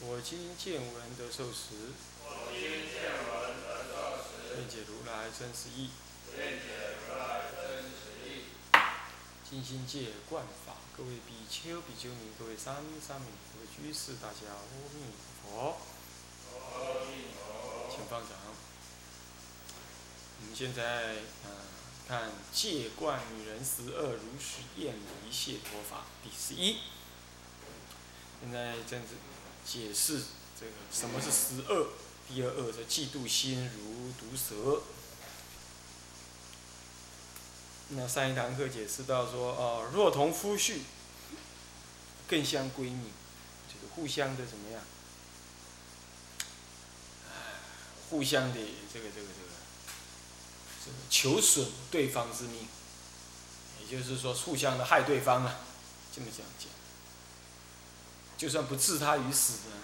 [0.00, 1.94] 我今见闻得受持。
[2.24, 4.58] 我今见闻得受持。
[4.58, 5.90] 愿解如来真实义。
[6.36, 8.42] 愿解如来真实义。
[9.48, 14.60] 金心戒观法，各位比丘、比丘尼，各位三三米，各位居士，大家阿
[14.92, 15.78] 弥陀佛。
[17.90, 18.30] 请放掌。
[20.40, 21.14] 我们现在
[21.44, 21.50] 嗯，
[22.06, 26.78] 看戒观女人十二如实验离谢脱法第十一。
[28.42, 29.14] 现在这样子
[29.66, 30.22] 解释
[30.58, 31.88] 这个什么是十二。
[32.26, 34.82] 第二二是嫉妒心如毒蛇。
[37.88, 40.78] 那上一堂课解释到说，哦，若同夫婿，
[42.26, 43.10] 更相闺蜜，
[43.68, 44.82] 这个互相的怎么样？
[48.08, 48.60] 互相的
[48.92, 50.96] 这个这个这个。
[51.10, 52.66] 求损对方之命，
[53.80, 55.60] 也就是说，互相的害对方啊，
[56.14, 56.68] 这么这样讲。
[58.36, 59.76] 就算不置他于死呢，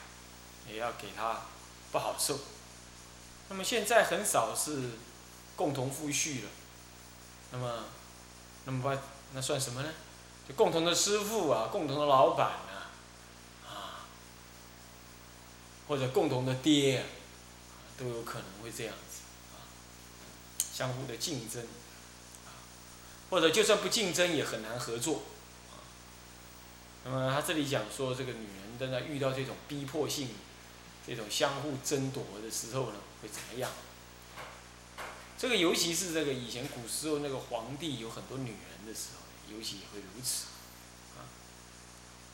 [0.68, 1.42] 也要给他
[1.92, 2.38] 不好受。
[3.48, 4.90] 那么现在很少是
[5.56, 6.48] 共同夫婿了，
[7.52, 7.84] 那么，
[8.64, 9.00] 那么把
[9.32, 9.88] 那算什么呢？
[10.48, 12.90] 就共同的师傅啊，共同的老板啊，
[13.66, 14.06] 啊，
[15.86, 17.04] 或者共同的爹啊，
[17.98, 19.22] 都有可能会这样子
[19.54, 19.62] 啊。
[20.72, 21.64] 相互的竞争，
[23.30, 25.22] 或者就算不竞争也很难合作。
[27.04, 30.28] 那么他这里讲说，这个女人在那遇到这种逼迫性、
[31.06, 33.70] 这种相互争夺的时候呢，会怎么样？
[35.38, 40.48] 这个尤其是这个以前古时候那个皇帝有很多女人的时候，尤其也会如此。
[41.16, 41.24] 啊，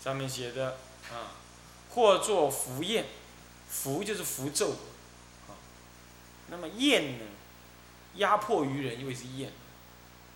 [0.03, 0.78] 上面写的
[1.12, 1.38] 啊，
[1.91, 3.05] 或作符砚，
[3.69, 4.71] 符就是符咒，
[5.49, 5.55] 啊，
[6.49, 7.25] 那么砚呢？
[8.16, 9.53] 压迫于人，因为是厌，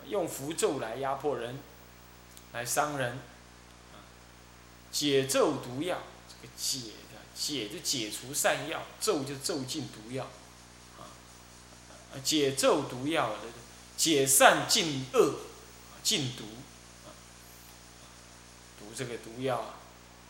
[0.07, 1.59] 用符咒来压迫人，
[2.53, 3.19] 来伤人，
[4.93, 10.27] 解咒毒药，这个解的解就解除善药，咒就咒尽毒药，
[10.99, 13.33] 啊，解咒毒药，
[13.97, 15.35] 解善尽恶，
[16.03, 16.45] 禁毒，
[18.79, 19.75] 毒这个毒药啊，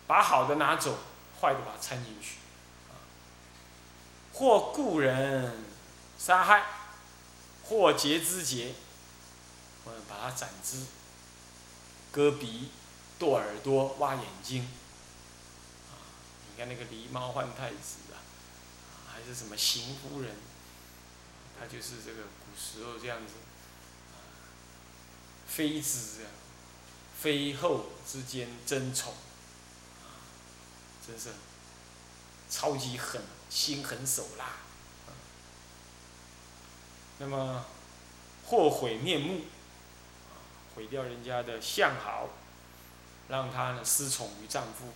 [0.07, 0.99] 把好的拿走，
[1.41, 2.37] 坏的把它掺进去，
[4.33, 5.65] 或故人
[6.19, 6.65] 杀害。
[7.63, 8.73] 或截肢节，
[9.85, 10.87] 或者把它斩肢、
[12.11, 12.69] 割鼻、
[13.21, 14.63] 剁耳朵、挖眼睛。
[14.63, 15.95] 啊，
[16.51, 18.19] 你看那个狸猫换太子啊，
[19.13, 20.35] 还是什么邢夫人，
[21.59, 23.35] 他就是这个古时候这样子，
[25.47, 26.29] 妃子啊，
[27.21, 29.13] 妃后之间争宠，
[31.07, 31.29] 真是
[32.49, 34.47] 超级狠，心狠手辣。
[37.19, 37.67] 那么，
[38.47, 39.43] 祸毁面目，
[40.75, 42.31] 毁掉人家的相好，
[43.31, 44.89] 让他呢失宠于丈夫；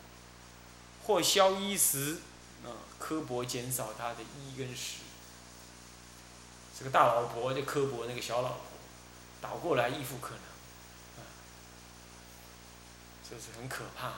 [1.07, 2.21] 或消衣食，
[2.65, 2.69] 啊，
[2.99, 4.99] 刻薄减少他的衣跟食。
[6.79, 8.61] 这个大老婆就刻薄那个小老婆，
[9.41, 11.25] 倒过来亦复可能，啊，
[13.23, 14.15] 这是很可怕。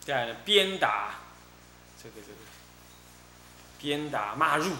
[0.00, 1.20] 再来鞭打，
[2.02, 2.38] 这个这个。
[3.78, 4.72] 鞭打骂入，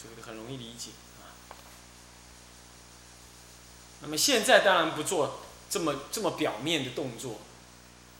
[0.00, 0.90] 这个很容易理解。
[4.00, 7.40] 那么现在当然不做这么这么表面的动作，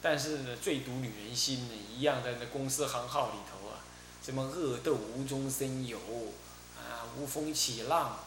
[0.02, 3.80] 但是呢，最毒女人心呢，一样在那公司行号里头啊，
[4.22, 5.98] 什么恶斗无中生有
[6.76, 8.18] 啊，无风起浪，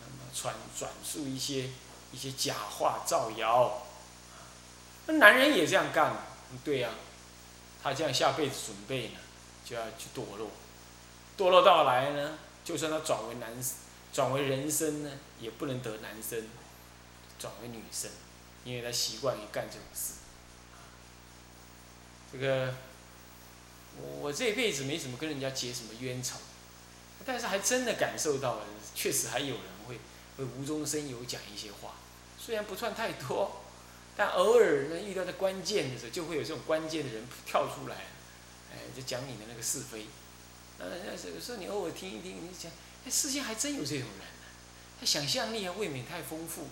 [0.00, 1.70] 那么传转述一些
[2.12, 3.82] 一些假话造谣，
[5.06, 6.16] 那男人也这样干，
[6.64, 6.90] 对呀，
[7.82, 9.18] 他这样下辈子准备呢，
[9.64, 10.50] 就要去堕落。
[11.36, 13.52] 堕落到来呢，就算他转为男，
[14.12, 16.46] 转为人生呢，也不能得男生，
[17.38, 18.10] 转为女生，
[18.64, 20.14] 因为他习惯于干这种事。
[22.32, 22.74] 这个，
[23.96, 26.36] 我我这辈子没怎么跟人家结什么冤仇，
[27.24, 30.00] 但是还真的感受到了，确实还有人会
[30.36, 31.94] 会无中生有讲一些话，
[32.38, 33.62] 虽然不算太多，
[34.16, 37.96] 但偶尔呢遇到的关键的时候，就会有这种关键的人跳出来，
[38.72, 40.06] 哎，就讲你的那个是非。
[40.76, 42.72] 呃，有时候你偶尔听一听，你讲，
[43.06, 44.46] 哎，世界还真有这种人呢，
[44.98, 46.66] 他想象力啊未免太丰富，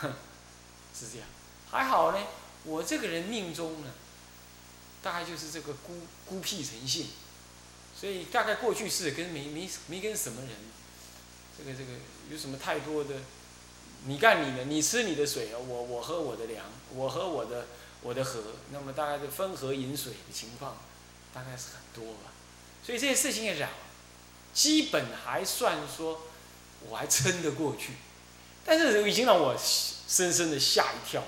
[0.00, 0.12] 哼
[0.94, 1.26] 是这样。
[1.70, 2.18] 还好呢，
[2.64, 3.90] 我这个人命中呢，
[5.02, 7.08] 大概就是这个孤孤僻成性，
[7.98, 10.50] 所以大概过去是跟没没没跟什么人，
[11.58, 11.92] 这个这个
[12.30, 13.14] 有什么太多的，
[14.06, 16.64] 你干你的，你吃你的水，我我喝我的粮，
[16.94, 17.66] 我喝我的
[18.02, 20.76] 我的河，那么大概是分河饮水的情况，
[21.32, 22.32] 大概是很多吧。
[22.84, 23.68] 所以这些事情也讲，
[24.52, 26.20] 基本还算说，
[26.88, 27.94] 我还撑得过去，
[28.64, 31.22] 但是已经让我深深的吓一跳。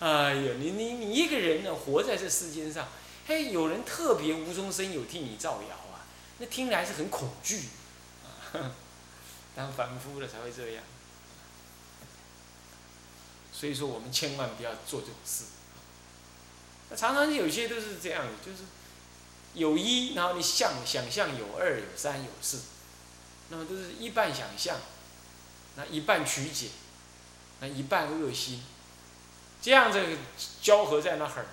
[0.00, 2.86] 哎呀，你你你一个人呢，活在这世间上，
[3.26, 6.06] 嘿，有人特别无中生有替你造谣啊，
[6.38, 7.62] 那听来是很恐惧，
[9.56, 10.84] 当凡夫了才会这样。
[13.52, 15.44] 所以说，我们千万不要做这种事。
[16.90, 18.58] 那常常有些都是这样的，就是
[19.54, 22.60] 有一，然后你想想象有二、有三、有四，
[23.48, 24.76] 那么都是一半想象，
[25.78, 26.70] 那一半曲解，
[27.60, 28.64] 那一半恶心。
[29.62, 30.04] 这样子
[30.60, 31.46] 交合在那儿，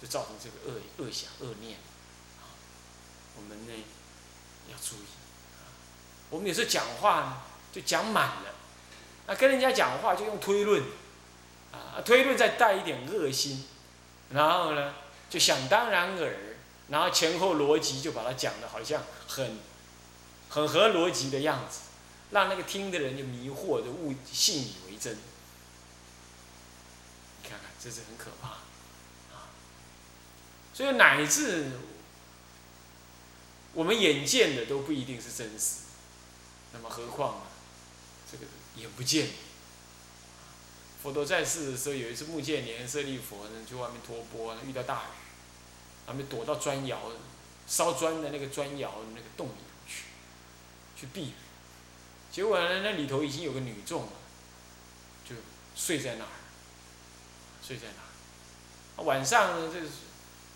[0.00, 1.78] 就造成这个恶恶想恶念，
[3.36, 3.72] 我们呢
[4.68, 5.06] 要注意，
[6.30, 7.42] 我们有时候讲话呢
[7.72, 8.54] 就讲满了，
[9.26, 10.82] 那跟人家讲话就用推论，
[11.72, 13.64] 啊，推论再带一点恶心，
[14.30, 14.94] 然后呢
[15.28, 16.34] 就想当然耳，
[16.88, 19.58] 然后前后逻辑就把它讲的好像很
[20.48, 21.80] 很合逻辑的样子，
[22.30, 25.14] 让那个听的人就迷惑的误信以为真。
[27.42, 28.48] 你看看这是很可怕，
[29.34, 29.50] 啊！
[30.72, 31.72] 所以乃至
[33.72, 35.80] 我们眼见的都不一定是真实，
[36.72, 37.42] 那么何况啊，
[38.30, 38.44] 这个
[38.76, 39.28] 眼不见。
[41.02, 45.12] 佛陀在世的时候，有一次目犍连舍利佛呢，去外面托钵，遇到大雨，
[46.06, 47.10] 他们躲到砖窑
[47.66, 50.04] 烧砖的那个砖窑那个洞里头去，
[50.94, 51.34] 去避雨。
[52.32, 54.12] 结果呢，那里头已经有个女众了，
[55.28, 55.34] 就
[55.74, 56.30] 睡在那儿。
[57.62, 59.02] 睡在哪？
[59.02, 59.70] 晚上呢？
[59.72, 59.90] 这是，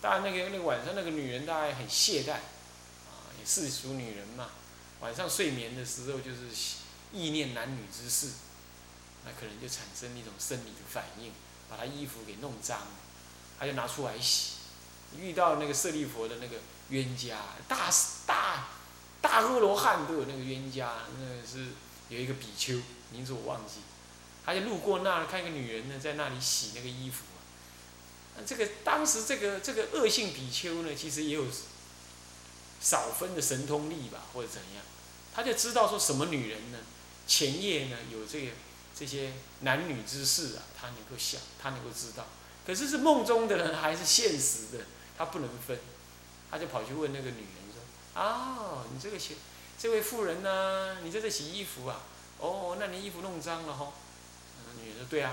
[0.00, 4.50] 当然那个那个晚上那个女人大概很懈怠，啊，也世俗女人嘛。
[5.00, 6.48] 晚上睡眠的时候就是
[7.12, 8.32] 意念男女之事，
[9.24, 11.32] 那可能就产生一种生理的反应，
[11.68, 12.86] 把她衣服给弄脏了，
[13.58, 14.54] 她就拿出来洗。
[15.16, 16.56] 遇到那个舍利佛的那个
[16.88, 17.38] 冤家，
[17.68, 17.90] 大
[18.26, 18.68] 大
[19.34, 21.70] 大阿罗汉都有那个冤家，那是
[22.08, 23.80] 有一个比丘，名字我忘记。
[24.46, 27.24] 他就路过那儿，看一个女人呢，在那里洗那个衣服。
[28.36, 31.46] 那这个当时这个这个恶性比丘呢，其实也有
[32.80, 34.84] 少分的神通力吧，或者怎样，
[35.34, 36.78] 他就知道说什么女人呢，
[37.26, 38.52] 前夜呢有这个
[38.96, 39.32] 这些
[39.62, 42.24] 男女之事啊，他能够想，他能够知道。
[42.64, 44.84] 可是是梦中的人还是现实的，
[45.18, 45.76] 他不能分。
[46.52, 47.63] 他就跑去问那个女人
[48.14, 49.34] 哦：“，你这个这
[49.78, 52.00] 这位妇人呢，你在这洗衣服啊？
[52.38, 53.92] 哦，那你衣服弄脏了哈。”
[54.80, 55.32] 女人说：“对啊，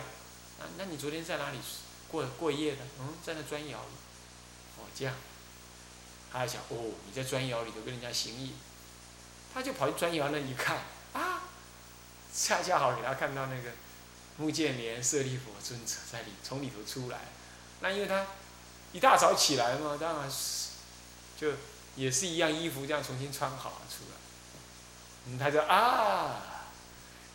[0.60, 1.60] 那那你昨天在哪里
[2.10, 2.82] 过过夜的？
[3.00, 3.94] 嗯，在那砖窑里。
[4.78, 5.14] 哦，这样。
[6.32, 8.54] 他还想，哦，你在砖窑里头跟人家行医，
[9.54, 10.78] 他就跑去砖窑那一看，
[11.12, 11.42] 啊，
[12.34, 13.72] 恰恰好给他看到那个
[14.38, 17.20] 木建莲舍利佛尊者在里从里头出来。
[17.82, 18.26] 那因为他
[18.94, 20.70] 一大早起来嘛，当然是
[21.38, 21.52] 就
[21.96, 24.18] 也是一样衣服这样重新穿好了出来。
[25.28, 26.48] 嗯，他就啊。”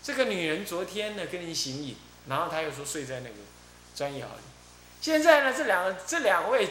[0.03, 1.97] 这个女人昨天呢跟你行礼，
[2.29, 3.35] 然后她又说睡在那个
[3.93, 4.43] 砖窑里。
[5.01, 6.71] 现在呢，这两这两位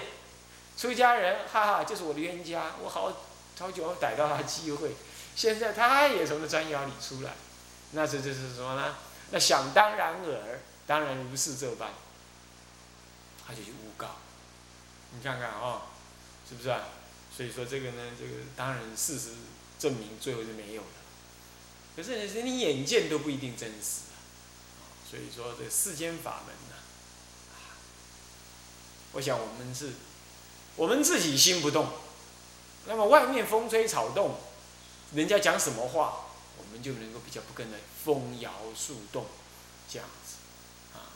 [0.78, 2.72] 出家人，哈哈，就是我的冤家。
[2.82, 3.12] 我好
[3.60, 4.96] 好久逮到他机会，
[5.36, 7.34] 现在他也从那砖窑里出来，
[7.92, 8.96] 那这就是什么呢？
[9.32, 11.90] 那想当然尔，当然如是这般，
[13.46, 14.16] 他就去诬告。
[15.12, 15.82] 你看看啊，
[16.48, 16.80] 是不是啊？
[17.36, 19.32] 所以说这个呢，这个当然事实
[19.78, 20.88] 证明最后是没有的。
[21.96, 24.16] 可是你你眼见都不一定真实啊，
[25.10, 26.76] 所以说这世间法门呢，
[29.14, 29.94] 我想我们是，
[30.76, 31.90] 我们自己心不动，
[32.86, 34.36] 那么外面风吹草动，
[35.14, 36.26] 人家讲什么话，
[36.58, 39.26] 我们就能够比较不跟着风摇树动，
[39.90, 40.36] 这样子，
[40.98, 41.16] 啊，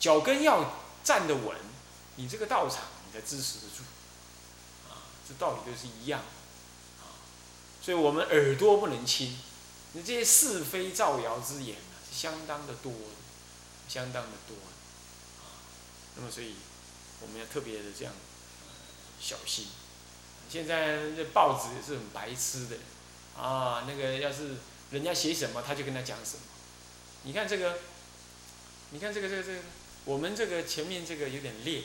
[0.00, 1.56] 脚跟要站得稳，
[2.16, 3.82] 你这个道场你才支持得住，
[5.28, 6.22] 这道理都是一样，
[7.00, 7.20] 啊，
[7.82, 9.38] 所以我们耳朵不能轻。
[9.92, 12.92] 你这些是非造谣之言呢，是相当的多，
[13.88, 14.54] 相当的多，
[15.40, 15.60] 啊，
[16.16, 16.54] 那么所以
[17.20, 18.14] 我们要特别的这样
[19.20, 19.66] 小心。
[20.50, 22.76] 现在这报纸也是很白痴的，
[23.38, 24.56] 啊，那个要是
[24.90, 26.42] 人家写什么，他就跟他讲什么。
[27.24, 27.78] 你看这个，
[28.90, 29.58] 你看这个这个这个，
[30.06, 31.82] 我们这个前面这个有点裂，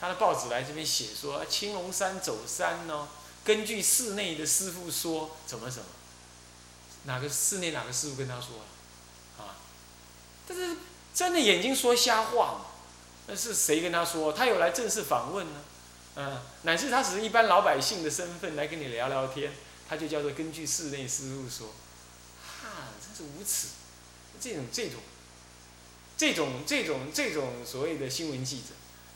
[0.00, 3.08] 他的报纸来这边写说青龙山走山哦，
[3.44, 5.88] 根据寺内的师傅说怎么怎么。
[7.04, 8.56] 哪个室内哪个师傅跟他说
[9.38, 9.44] 啊？
[9.44, 9.56] 啊，
[10.48, 10.76] 这是
[11.14, 12.66] 睁着眼睛说瞎话嘛？
[13.26, 14.32] 那是谁跟他说？
[14.32, 15.60] 他有来正式访问呢？
[16.16, 19.52] 嗯，乃至他只是一般老百姓的身份来跟你聊聊天，
[19.88, 21.68] 他就叫做根据室内师傅说，
[22.42, 23.68] 哈，真是无耻！
[24.40, 25.00] 这种这种，
[26.16, 28.68] 这种这种这种所谓的新闻记者，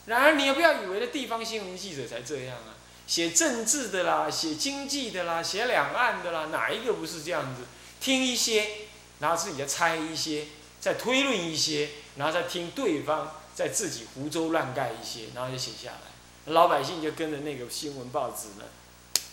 [0.09, 2.75] 然而你也不要以为的地方新闻记者才这样啊，
[3.07, 7.63] 写政治的啦，写经济的啦，写两岸的啦，哪一个不是这样子？
[8.01, 8.87] 听一些，
[9.21, 10.47] 然后自己再猜一些，
[10.81, 16.53] 再推论一些，然后再听对方再自己胡诌乱盖一些，然后就写下来。
[16.53, 18.65] 老百姓就跟着那个新闻报纸呢，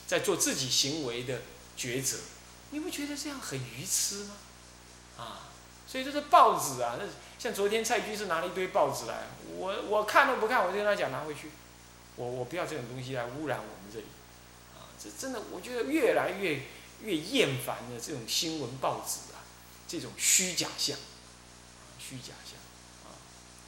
[0.05, 1.41] 在做自己行为的
[1.77, 2.17] 抉择，
[2.71, 4.35] 你不觉得这样很愚痴吗？
[5.17, 5.47] 啊，
[5.87, 7.05] 所以这是报纸啊，那
[7.37, 11.51] 像昨天蔡居士拿了一堆报纸来，我我看都不看，我就跟他讲拿回去，
[12.15, 14.05] 我我不要这种东西来污染我们这里，
[14.75, 16.61] 啊，这真的我觉得越来越
[17.01, 19.43] 越厌烦的这种新闻报纸啊，
[19.87, 20.97] 这种虚假象，
[21.99, 22.57] 虚假象，
[23.05, 23.13] 啊，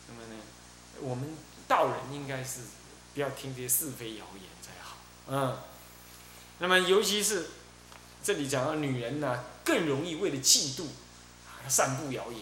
[0.08, 0.42] 那么呢，
[1.02, 1.36] 我们
[1.68, 2.62] 道人应该是。
[3.14, 4.96] 不要听这些是非谣言才好，
[5.28, 5.58] 嗯。
[6.60, 7.48] 那么，尤其是
[8.24, 10.84] 这里讲到女人呢，更容易为了嫉妒，
[11.48, 12.42] 啊，散布谣言，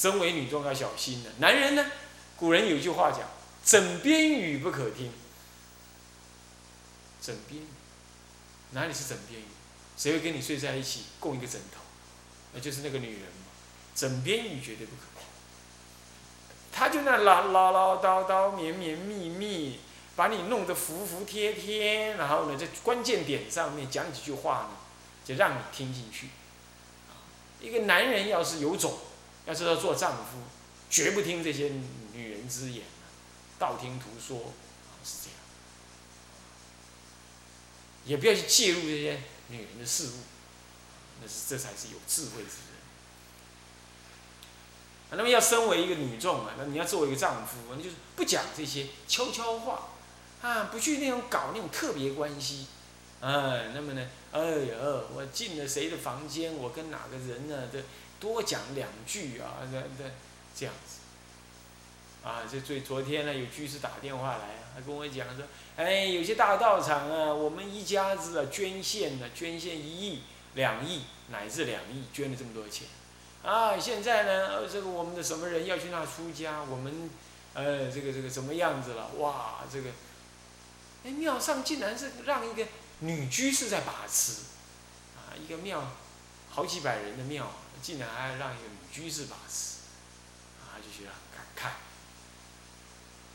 [0.00, 1.28] 身为女众要小心的。
[1.40, 1.84] 男人呢，
[2.34, 3.20] 古人有句话讲
[3.62, 5.12] ：“枕边语不可听。”
[7.20, 7.66] 枕边语，
[8.70, 9.44] 哪里是枕边语？
[9.98, 11.82] 谁会跟你睡在一起共一个枕头？
[12.54, 13.52] 那就是那个女人嘛。
[13.94, 15.26] 枕边语绝对不可听。
[16.72, 19.80] 他就那唠唠唠叨叨、绵绵密密，
[20.16, 24.78] 把你弄得服服帖帖，然后呢，在关键点上面讲几句话呢，
[25.26, 26.30] 就让你听进去。
[27.60, 28.96] 一个男人要是有种，
[29.46, 30.38] 要知道做丈夫，
[30.90, 31.72] 绝不听这些
[32.12, 32.84] 女人之言，
[33.58, 34.52] 道听途说，
[35.04, 35.38] 是这样。
[38.04, 40.12] 也不要去介入这些女人的事物，
[41.22, 42.70] 那是这才是有智慧之人。
[45.12, 49.88] 那么要身为一个女众啊，那你要作为一个丈夫，你就是不讲这些悄悄话，
[50.40, 52.66] 啊，不去那种搞那种特别关系，
[53.20, 54.76] 哎，那么呢，哎呀，
[55.12, 57.82] 我进了谁的房间，我跟哪个人呢，这
[58.20, 60.10] 多讲两句啊，这这
[60.54, 65.44] 这样子，啊，这最昨天呢，有居士打电话来，他跟我讲说，
[65.76, 70.22] 哎，有些大道场啊，我们一家子啊，捐献呢，捐献一亿、
[70.54, 72.86] 两亿乃至两亿，捐了这么多钱。
[73.42, 76.62] 啊，现在呢，这个我们的什么人要去那出家？
[76.62, 77.08] 我们，
[77.54, 79.08] 呃，这个这个什么样子了？
[79.16, 79.88] 哇，这个，
[81.04, 82.66] 哎，庙上竟然是让一个
[82.98, 84.42] 女居士在把持，
[85.16, 85.90] 啊，一个庙，
[86.50, 87.50] 好几百人的庙，
[87.82, 89.78] 竟然还让一个女居士把持，
[90.60, 91.74] 啊，就觉得很感慨。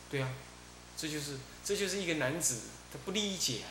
[0.10, 0.30] 对啊，
[0.96, 2.62] 这就是这就是一个男子
[2.92, 3.68] 他不理解啊，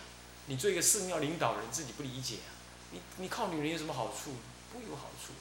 [0.47, 2.50] 你做一个寺庙领导人自己不理解啊，
[2.90, 4.37] 你你靠女人有什么好处？
[4.73, 5.33] 不有好处。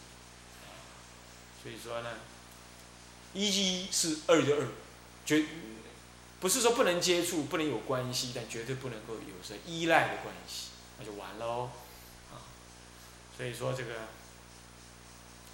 [1.62, 2.10] 所以说呢，
[3.34, 4.68] 一是二的二，
[5.25, 5.46] 绝
[6.40, 11.70] 不是说不能接触、不能有关系，但绝对不能够有着依赖的关系，那就完喽，
[12.32, 12.44] 啊，
[13.36, 14.10] 所以说这个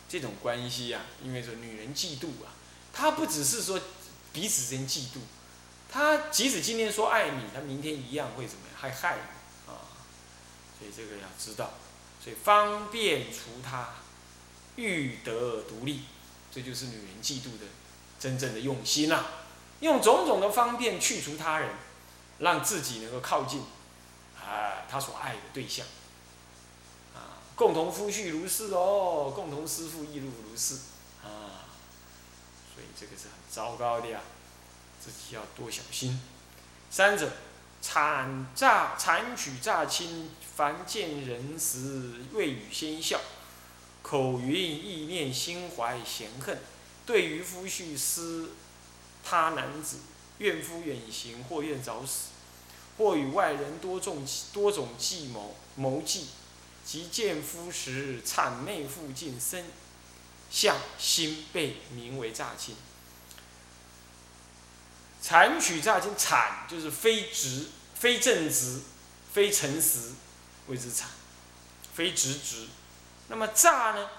[0.09, 2.51] 这种关系呀，因为说女人嫉妒啊，
[2.91, 3.79] 她不只是说
[4.33, 5.19] 彼此之间嫉妒，
[5.89, 9.87] 她即使今天说爱你，她明天一样会怎么样，还害你啊，
[10.77, 11.75] 所以这个要知道，
[12.21, 13.89] 所以方便除他。
[14.75, 16.03] 欲得独立，
[16.53, 17.65] 这就是女人嫉妒的
[18.17, 19.25] 真正的用心呐。
[19.81, 21.69] 用种种的方便去除他人，
[22.37, 23.59] 让自己能够靠近
[24.39, 25.85] 啊他所爱的对象。
[27.59, 30.75] 共同夫婿如是哦，共同师父亦如如是
[31.21, 31.67] 啊。
[32.73, 34.21] 所以这个是很糟糕的呀，
[35.03, 36.21] 自己要多小心。
[36.89, 37.29] 三者，
[37.83, 43.19] 谄诈、谄取、诈亲，凡见人时，未语先笑。
[44.01, 46.57] 口云意念心怀嫌恨，
[47.05, 48.51] 对于夫婿思
[49.21, 49.97] 他男子，
[50.37, 52.29] 怨夫远行或愿早死，
[52.97, 56.27] 或与外人多种多种计谋谋计，
[56.85, 59.65] 即见夫时谄媚附近身
[60.49, 62.75] 相心被名为诈亲。
[65.23, 68.81] 谄取诈亲，谄就是非直、非正直、
[69.33, 70.13] 非诚实
[70.67, 71.03] 谓之谄，
[71.93, 72.67] 非直直。
[73.27, 74.09] 那么诈呢？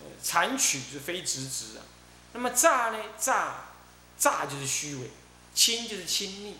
[0.00, 1.82] 呃，谄取是非直直啊。
[2.32, 2.98] 那么诈呢？
[3.18, 3.64] 诈，
[4.16, 5.10] 诈就是虚伪，
[5.54, 6.56] 亲就是亲密，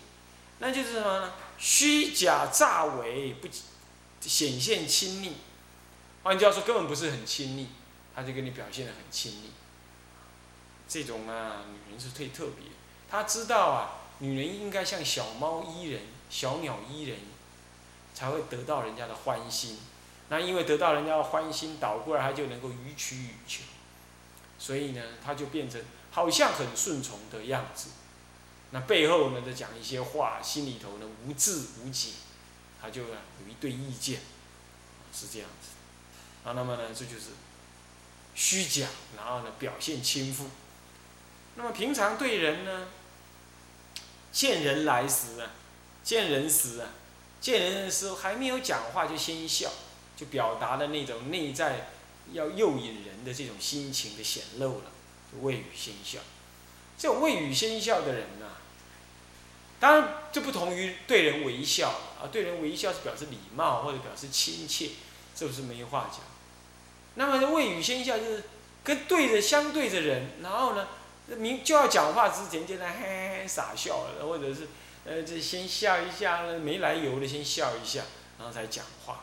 [0.59, 1.33] 那就是什么呢？
[1.57, 3.47] 虚假诈伪，不
[4.27, 5.33] 显现亲密。
[6.23, 7.67] 换句话说，根本不是很亲密，
[8.15, 9.51] 他就跟你表现的很亲密。
[10.87, 12.67] 这种啊，女人是最特别，
[13.09, 17.17] 她知道啊，女人应该像小猫依人、小鸟依人，
[18.13, 19.79] 才会得到人家的欢心。
[20.29, 23.61] 那因为得到人家的欢心，倒过来她就能够予取予求，
[24.57, 25.79] 所以呢，他就变成
[26.11, 27.89] 好像很顺从的样子。
[28.71, 32.09] 那背后呢，在讲一些话，心里头呢无智无解，
[32.81, 33.07] 他就有
[33.49, 34.19] 一堆意见，
[35.13, 35.69] 是这样子。
[36.47, 37.31] 啊，那么呢，这就是
[38.35, 40.47] 虚假，然后呢，表现轻浮。
[41.55, 42.87] 那么平常对人呢，
[44.31, 45.51] 见人来时啊，
[46.03, 46.89] 见人时啊，
[47.41, 49.71] 见人的时候还没有讲话就先笑，
[50.15, 51.89] 就表达的那种内在
[52.33, 54.91] 要诱引人的这种心情的显露了，
[55.31, 56.19] 就未语先笑。
[56.97, 58.51] 这种未语先笑的人呢，
[59.79, 64.91] 当然就不同于对人微笑对人微笑是表示礼貌或者表示亲切，
[65.35, 66.21] 这不是没话讲。
[67.15, 68.43] 那么未语先笑就是
[68.83, 70.87] 跟对着相对着人，然后呢？
[71.39, 74.67] 明就要讲话之前，就在嘿嘿傻笑了，或者是，
[75.05, 78.03] 呃，这先笑一下，没来由的先笑一下，
[78.37, 79.21] 然后才讲话。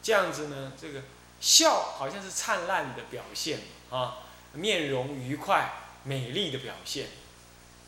[0.00, 1.02] 这样子呢，这个
[1.40, 3.58] 笑好像是灿烂的表现
[3.90, 4.18] 啊，
[4.52, 5.72] 面容愉快、
[6.04, 7.08] 美丽的表现。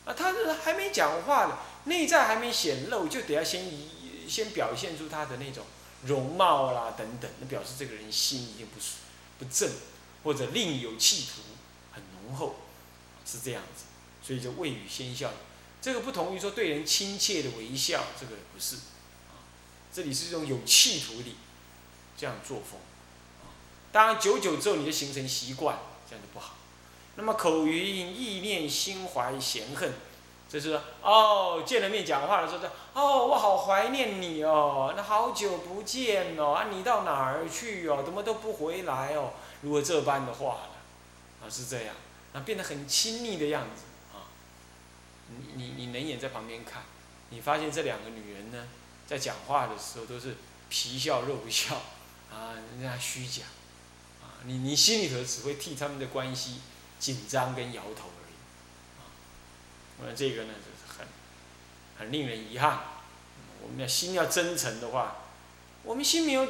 [0.03, 3.63] 啊，他是还没讲话呢，内在还没显露，就得要先
[4.33, 5.65] 先表现出他的那种
[6.05, 8.79] 容貌啦等等，那表示这个人心已经不
[9.37, 9.69] 不正，
[10.23, 11.41] 或者另有企图，
[11.91, 12.55] 很浓厚。
[13.25, 13.85] 是这样子，
[14.21, 15.31] 所以就未语先笑，
[15.81, 18.75] 这个不同于说对人亲切的微笑，这个不是，
[19.31, 19.39] 啊，
[19.93, 21.33] 这里是一种有企图的
[22.17, 22.77] 这样作风，
[23.41, 23.47] 啊，
[23.93, 26.57] 当然久久之后你就形成习惯，这样就不好。
[27.15, 29.93] 那么口云意念心怀嫌恨，
[30.53, 41.95] 就是哦，见了面讲话的时候说，哦，我好怀念你哦，那好久不见哦，啊，你到哪儿去哦，怎么都不回来哦，如果这般的话呢啊，是这样。
[42.33, 44.29] 那变得很亲密的样子啊！
[45.29, 46.83] 你你你冷眼在旁边看，
[47.29, 48.67] 你发现这两个女人呢，
[49.07, 50.37] 在讲话的时候都是
[50.69, 51.73] 皮笑肉不笑
[52.31, 53.41] 啊，人家虚假
[54.21, 54.45] 啊！
[54.45, 56.61] 你你心里头只会替他们的关系
[56.99, 58.09] 紧张跟摇头！
[60.05, 61.07] 那这个呢，就是很
[61.97, 62.79] 很令人遗憾。
[63.61, 65.17] 我们要心要真诚的话，
[65.83, 66.47] 我们心没有，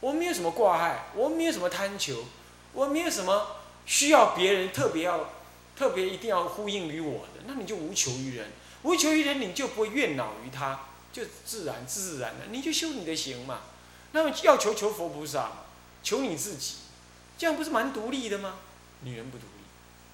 [0.00, 2.24] 我们没有什么挂碍，我们没有什么贪求，
[2.72, 3.56] 我们没有什么。
[3.86, 5.30] 需要别人特别要，
[5.76, 8.50] 特别一定要呼应于我的，那你就无求于人，
[8.82, 10.80] 无求于人，你就不会怨恼于他，
[11.12, 13.60] 就自然自然的，你就修你的行嘛。
[14.10, 15.52] 那么要求求佛菩萨，
[16.02, 16.78] 求你自己，
[17.38, 18.56] 这样不是蛮独立的吗？
[19.02, 19.62] 女人不独立，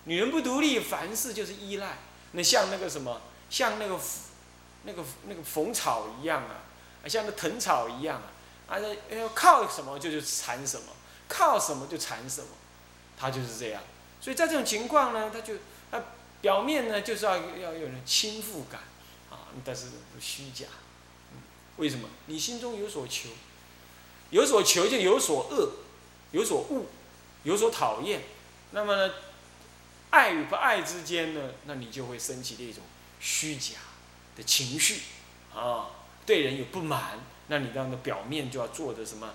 [0.05, 1.97] 女人不独立，凡事就是依赖。
[2.33, 3.99] 那像那个什么，像那个
[4.85, 6.65] 那个那个缝草一样啊，
[7.09, 8.21] 像那藤草一样
[8.69, 10.87] 啊，啊，要靠什么就就缠什么，
[11.29, 12.49] 靠什么就缠什么。
[13.15, 13.81] 他就是这样，
[14.21, 15.55] 所以在这种情况呢，他就
[15.93, 16.03] 他
[16.41, 18.81] 表面呢就是要要有人亲附感
[19.31, 19.87] 啊，但是
[20.19, 20.67] 虚假。
[21.77, 22.09] 为什么？
[22.27, 23.29] 你心中有所求，
[24.31, 25.73] 有所求就有所恶，
[26.33, 26.87] 有所恶，
[27.45, 28.23] 有所讨厌。
[28.73, 29.15] 那么呢，
[30.13, 32.85] 爱与不爱之间呢，那你就会升起的一种
[33.19, 33.79] 虚假
[34.37, 35.01] 的情绪
[35.55, 35.89] 啊，
[36.27, 39.33] 对人有不满，那你这样的表面就要做的什么？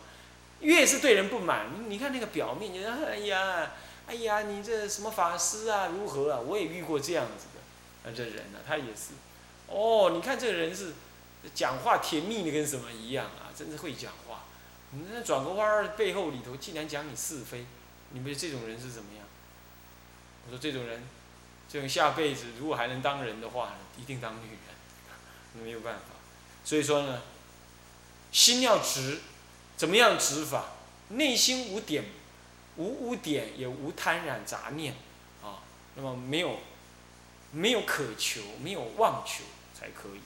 [0.62, 3.72] 越是对人不满，你看那个表面，你说哎呀，
[4.08, 6.40] 哎呀，你这什么法师啊，如何啊？
[6.40, 9.13] 我也遇过这样子的，啊，这人呢，他也是，
[9.68, 10.94] 哦，你看这个人是
[11.56, 13.50] 讲话甜蜜的跟什么一样啊？
[13.56, 14.46] 真是会讲话。
[14.92, 17.66] 你那转个弯儿，背后里头竟然讲你是非，
[18.12, 19.27] 你们这种人是怎么样？
[20.48, 21.04] 我说这种人，
[21.70, 26.16] 这种下辈子如果还能当人的话，一定当女人， 没有办法。
[26.64, 27.22] 所以说呢，
[28.32, 29.20] 心要直。
[29.78, 30.70] 怎么样直法？
[31.10, 32.04] 内心无点，
[32.78, 34.96] 无污点，也无贪染杂念，
[35.44, 35.62] 啊，
[35.94, 36.58] 那么没有，
[37.52, 39.44] 没有渴求，没有妄求
[39.80, 40.22] 才可以。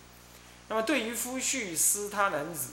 [0.69, 2.69] 那么对于夫婿思他男子，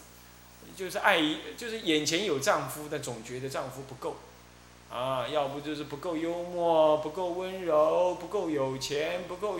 [0.76, 1.20] 就是爱，
[1.56, 4.18] 就是眼前有丈夫，但总觉得丈夫不够，
[4.90, 9.58] 啊，要不就是不够幽默，不够温柔，不够有钱，不够，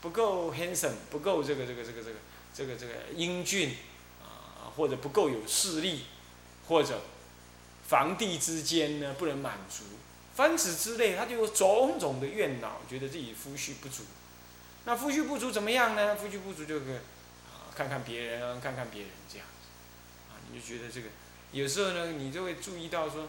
[0.00, 2.16] 不够 handsome，不够这个这个这个这个
[2.54, 3.76] 这个这个英俊，
[4.22, 6.06] 啊，或者不够有势力。
[6.68, 7.00] 或者
[7.86, 9.84] 房地之间呢不能满足，
[10.34, 14.02] 凡此之类，他就有种种的怨恼，觉得自己夫婿不足。
[14.84, 16.16] 那夫婿不足怎么样呢？
[16.16, 19.68] 夫婿不足就个啊，看看别人啊，看看别人这样子，
[20.28, 21.06] 啊，你就觉得这个
[21.52, 23.28] 有时候呢，你就会注意到说，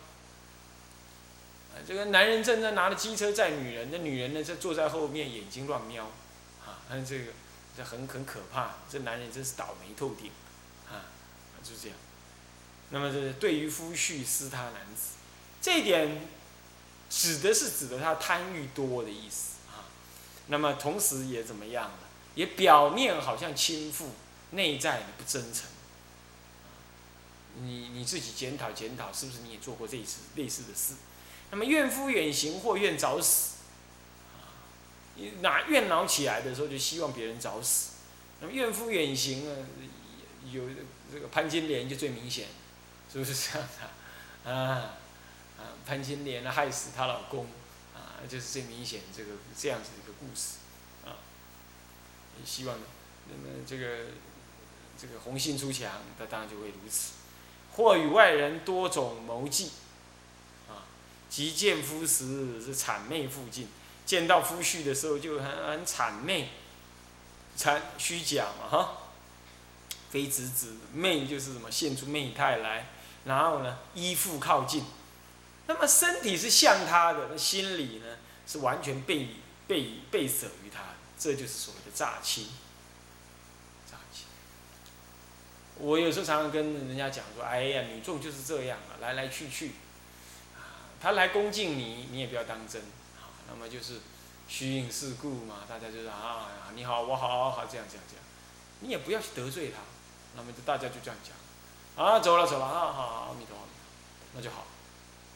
[1.86, 6.06] 这个男人正在拿着机车载女人，那女人呢在坐在后面眼睛乱瞄，
[6.66, 7.32] 啊，那这个
[7.76, 10.32] 这很很可怕，这男人真是倒霉透顶，
[10.90, 11.06] 啊，
[11.64, 11.98] 就是这样。
[12.90, 15.18] 那么，这对于夫婿私他男子，
[15.62, 16.22] 这一点
[17.10, 19.84] 指的是指的他贪欲多的意思啊。
[20.48, 22.08] 那么，同时也怎么样呢？
[22.36, 24.06] 也表面好像倾覆，
[24.52, 25.66] 内在不真诚。
[27.60, 30.94] 你你自己检讨检讨，是不是你也做过这一次类似的事？
[31.52, 33.58] 那么怨夫远行或怨早死，
[35.42, 37.92] 哪怨恼起来的时候就希望别人早死。
[38.42, 39.68] 那么怨夫远行呢，
[40.52, 40.64] 有
[41.12, 42.48] 这个潘金莲就最明显，
[43.12, 43.68] 是不是这样
[44.44, 44.52] 的？
[44.52, 44.94] 啊
[45.58, 47.48] 啊，潘金莲害死她老公，
[47.96, 50.58] 啊，就是最明显这个这样子一个故事，
[51.06, 51.18] 啊，
[52.46, 52.78] 希望
[53.28, 54.12] 那么这个
[55.00, 57.14] 这个红杏出墙，那当然就会如此。
[57.74, 59.72] 或与外人多种谋计，
[61.30, 63.68] 即见夫时是谄媚附近，
[64.06, 66.50] 见到夫婿的时候就很很谄媚，
[67.58, 68.98] 谄虚假嘛哈，
[70.10, 72.88] 非直直媚就是什么现出媚态来，
[73.26, 74.84] 然后呢依附靠近，
[75.68, 79.28] 那么身体是向他的，那心里呢是完全背
[79.68, 80.82] 背背舍于他，
[81.20, 82.48] 这就是所谓的诈欺。
[85.80, 89.74] 我有时候常常跟人家讲说：“哎呀，女众就是这样啊，来来去去，
[91.02, 92.82] 他来恭敬你，你也不要当真，
[93.20, 94.00] 好，那么就是
[94.48, 98.24] 虚应事故嘛，大家就是啊，你好，我好好这样这样这样，
[98.82, 99.82] 你也不要去得罪他，
[100.36, 103.64] 那么就大家就这样讲，啊，走了走了，啊，好，阿弥陀佛，
[104.34, 104.66] 那就好，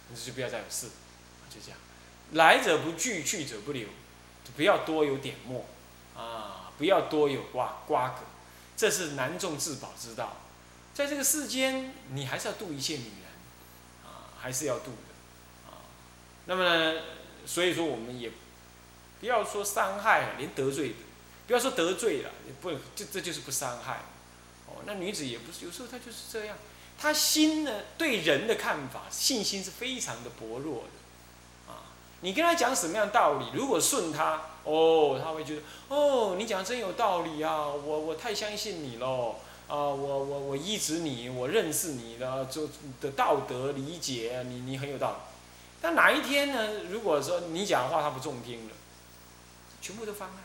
[0.09, 0.87] 那就不要再有事，
[1.49, 1.77] 就这样，
[2.31, 3.87] 来者不拒，去者不留，
[4.43, 5.65] 就不要多有点墨，
[6.15, 8.21] 啊，不要多有瓜瓜葛。”
[8.77, 10.37] 这是男众自保之道，
[10.91, 13.29] 在这个世间，你还是要度一切女人，
[14.03, 14.93] 啊，还是要度，
[16.45, 17.01] 那么呢，
[17.45, 18.31] 所以说我们也
[19.19, 20.93] 不要说伤害，连得罪，
[21.47, 24.01] 不要说得罪了，也不，这这就是不伤害，
[24.67, 26.57] 哦，那女子也不是，有时候她就是这样，
[26.97, 30.89] 她心呢对人的看法，信心是非常的薄弱的。
[32.23, 33.47] 你跟他讲什么样道理？
[33.51, 42.69] 如果顺他，哦，他会觉得，哦，你讲真有道理啊，我我太相信你喽，啊，我我我依止你，我认识你的就
[43.01, 45.30] 的道德理解，你你很有道理。
[45.81, 46.83] 但哪一天呢？
[46.91, 48.73] 如果说你讲的话他不中听了，
[49.81, 50.35] 全部都翻案，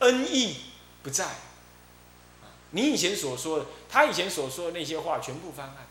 [0.00, 0.56] 恩义
[1.02, 1.36] 不在，
[2.70, 5.86] 你以前所说的，他以前所说的那些话全部翻案，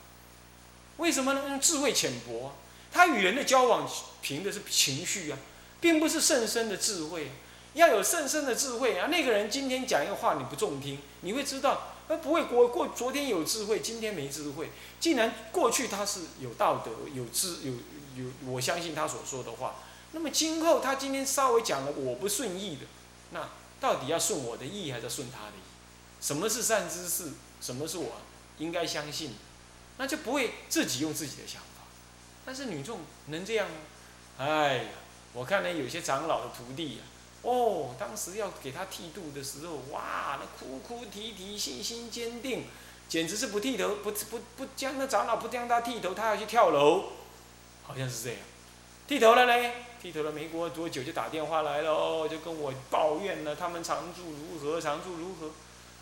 [0.97, 1.59] 为什么呢？
[1.61, 2.53] 智慧浅薄。
[2.91, 3.89] 他与人的交往
[4.21, 5.37] 凭的是情绪啊，
[5.81, 7.31] 并不是甚深的智慧。
[7.73, 14.71] 要有甚深的智慧啊，那个人今天讲一个话你不中听，你会知道，他不会过过昨天有智慧，今天没智慧。
[14.97, 17.73] 既然过去他是有道德、有智、有
[18.15, 19.75] 有，我相信他所说的话。
[20.11, 22.85] 那么今后他今天稍微讲了我不顺意的，
[23.31, 23.49] 那
[23.79, 25.61] 到底要顺我的意还是顺他的意？
[26.21, 27.33] 什么是善知识？
[27.61, 28.13] 什么是我
[28.57, 29.35] 应该相信？
[29.97, 31.83] 那就不会自己用自己的想法。
[32.45, 33.75] 但是女众能这样吗？
[34.37, 34.89] 哎呀，
[35.33, 37.01] 我看呢有些长老的徒弟呀，
[37.41, 42.65] 哦，当时要给他剃度的时候，哇，那哭哭啼啼，信心坚定，
[43.07, 47.05] 简直是不剃头，不不不将那长老不将他剃头，他要去跳楼，
[47.87, 48.39] 好像是这样。
[49.07, 49.71] 剃头了嘞，
[50.01, 55.51] 剃头了没过多久就打电话来了，哦就跟我抱怨了他们常住如何，常住如何。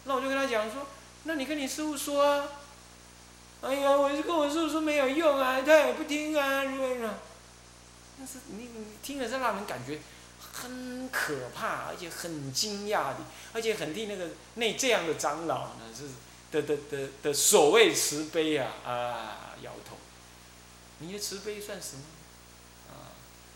[0.05, 0.87] 那我就跟他讲说，
[1.23, 2.47] 那你跟你师傅说啊。
[3.61, 7.15] 哎呀，我就跟我师傅说没有用啊，他也不听啊，如何呢？
[8.17, 9.99] 但是你你听了是让人感觉
[10.39, 13.19] 很可怕，而且很惊讶的，
[13.53, 16.09] 而且很替那个那这样的长老呢是
[16.51, 19.95] 的的的的所谓慈悲啊啊摇头，
[21.03, 22.03] 你的慈悲算什么？
[22.89, 23.11] 啊，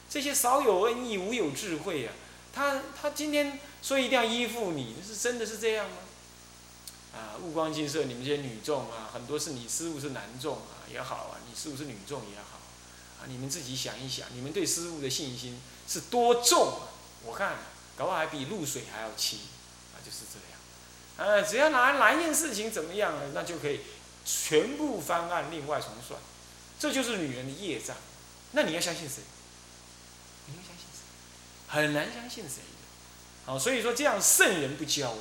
[0.09, 2.13] 这些少有恩义无有智慧啊，
[2.53, 5.97] 他他今天说一定要依附你，是真的是这样吗？
[7.13, 12.59] 啊，悟光金色，你们这些女众啊，很多是你师傅是男众啊，也好啊，你师傅是女众也好，
[13.19, 16.93] 啊，你们自己想一想，你们对师傅的信心是多重啊？
[17.25, 17.55] 我看，
[17.97, 19.39] 搞不好还比露水还要轻，
[19.95, 20.57] 啊，就是这样。
[21.17, 23.81] 呃，只要哪哪一件事情怎么样了，那就可以
[24.23, 26.19] 全部翻案，另外重算，
[26.79, 27.95] 这就是女人的业障。
[28.51, 29.21] 那你要相信谁？
[30.47, 31.01] 你要相信谁？
[31.67, 33.45] 很难相信谁的。
[33.45, 35.19] 好，所以说这样圣人不教的，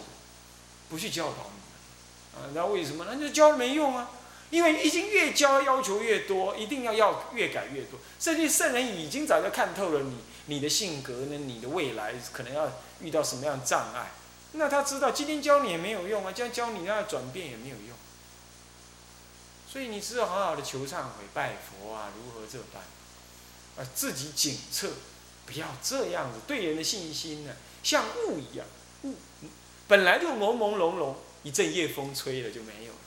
[0.88, 2.44] 不去教导你们。
[2.44, 3.06] 啊，那为什么？
[3.08, 4.10] 那就教没用啊，
[4.50, 7.98] 因为已经越教要求越多，一定要要越改越多。
[8.20, 14.12] 甚至圣人已经早就看透了你，你的性格呢，你的未来可能要遇到什么样的障碍，
[14.52, 17.95] 那他知道今天教你也没有用啊，这样教你要转变也没有用。
[19.76, 22.80] 所以你只有好好的求忏悔、拜佛啊，如何这般，
[23.76, 24.88] 啊，自己警测，
[25.44, 28.66] 不要这样子，对人的信心呢，像雾一样，
[29.02, 29.14] 雾
[29.86, 31.14] 本来就朦朦胧胧。
[31.42, 32.98] 一阵夜风吹了就没有了，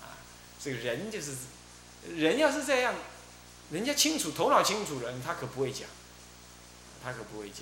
[0.00, 0.16] 啊，
[0.58, 1.32] 这个人就是，
[2.16, 2.94] 人要是这样，
[3.70, 5.86] 人家清楚头脑清楚人，他可不会讲，
[7.02, 7.58] 他可不会讲，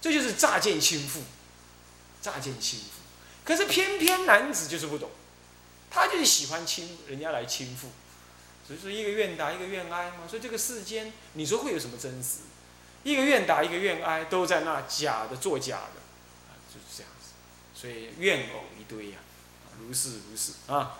[0.00, 1.20] 这就是乍见轻负，
[2.22, 2.86] 乍见轻负。
[3.44, 5.10] 可是偏偏男子就是不懂，
[5.90, 7.88] 他就是喜欢轻人家来轻负，
[8.66, 10.28] 只是一个愿打一个愿挨嘛。
[10.28, 12.38] 所以这个世间，你说会有什么真实？
[13.02, 16.00] 一个愿打一个愿挨，都在那假的作假的，
[16.48, 17.30] 啊，就是这样子。
[17.74, 19.18] 所以怨偶一堆呀，
[19.80, 20.98] 如是如是啊。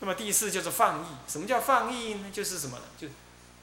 [0.00, 1.06] 那么第四就是放逸。
[1.30, 2.30] 什么叫放逸呢？
[2.32, 2.84] 就是什么呢？
[2.98, 3.06] 就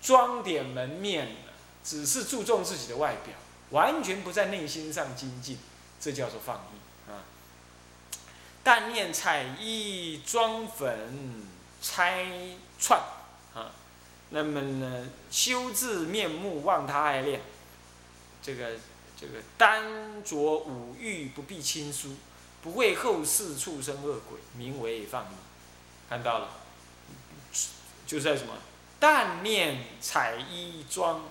[0.01, 1.35] 装点门面，
[1.83, 3.33] 只是注重自己的外表，
[3.71, 5.57] 完全不在内心上精进，
[5.99, 6.77] 这叫做放逸。
[8.67, 11.47] 但念彩衣妆粉
[11.81, 12.25] 拆
[12.77, 12.99] 串
[13.55, 13.71] 啊，
[14.31, 17.39] 那么呢，修治面目忘他爱恋，
[18.43, 18.71] 这个
[19.17, 22.17] 这个单着五欲不必亲疏，
[22.61, 25.35] 不为后世畜生恶鬼，名为放逸。
[26.09, 26.49] 看到了，
[28.05, 28.53] 就在什么？
[28.99, 31.23] 淡念彩衣妆，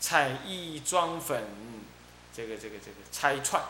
[0.00, 1.44] 彩衣妆粉，
[2.34, 3.62] 这个这个这个拆串。